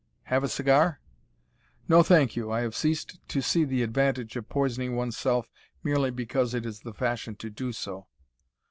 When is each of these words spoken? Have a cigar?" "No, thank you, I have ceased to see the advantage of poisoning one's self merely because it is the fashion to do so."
Have 0.23 0.43
a 0.43 0.47
cigar?" 0.49 0.99
"No, 1.87 2.01
thank 2.01 2.35
you, 2.35 2.49
I 2.51 2.61
have 2.61 2.73
ceased 2.75 3.19
to 3.27 3.39
see 3.39 3.65
the 3.65 3.83
advantage 3.83 4.35
of 4.35 4.49
poisoning 4.49 4.95
one's 4.95 5.15
self 5.15 5.47
merely 5.83 6.09
because 6.09 6.55
it 6.55 6.65
is 6.65 6.79
the 6.79 6.91
fashion 6.95 7.35
to 7.35 7.51
do 7.51 7.71
so." 7.71 8.07